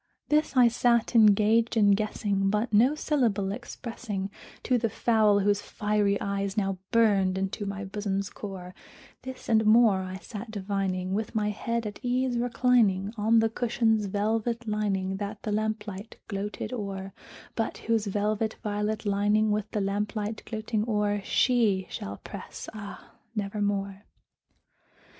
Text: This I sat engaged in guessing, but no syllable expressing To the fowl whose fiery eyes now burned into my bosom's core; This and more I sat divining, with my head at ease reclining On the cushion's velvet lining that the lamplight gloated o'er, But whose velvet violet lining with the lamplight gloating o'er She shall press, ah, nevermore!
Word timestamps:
This 0.29 0.57
I 0.57 0.67
sat 0.67 1.13
engaged 1.13 1.77
in 1.77 1.91
guessing, 1.91 2.49
but 2.49 2.73
no 2.73 2.95
syllable 2.95 3.51
expressing 3.51 4.31
To 4.63 4.79
the 4.79 4.89
fowl 4.89 5.41
whose 5.41 5.61
fiery 5.61 6.19
eyes 6.19 6.57
now 6.57 6.79
burned 6.89 7.37
into 7.37 7.67
my 7.67 7.85
bosom's 7.85 8.31
core; 8.31 8.73
This 9.21 9.47
and 9.47 9.63
more 9.63 10.01
I 10.01 10.15
sat 10.17 10.49
divining, 10.49 11.13
with 11.13 11.35
my 11.35 11.49
head 11.51 11.85
at 11.85 11.99
ease 12.01 12.39
reclining 12.39 13.13
On 13.15 13.37
the 13.37 13.49
cushion's 13.51 14.07
velvet 14.07 14.67
lining 14.67 15.17
that 15.17 15.43
the 15.43 15.51
lamplight 15.51 16.17
gloated 16.27 16.73
o'er, 16.73 17.13
But 17.55 17.77
whose 17.77 18.07
velvet 18.07 18.55
violet 18.63 19.05
lining 19.05 19.51
with 19.51 19.69
the 19.69 19.81
lamplight 19.81 20.41
gloating 20.47 20.83
o'er 20.89 21.21
She 21.23 21.85
shall 21.91 22.17
press, 22.23 22.67
ah, 22.73 23.11
nevermore! 23.35 24.05